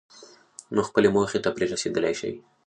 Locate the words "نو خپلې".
0.73-1.07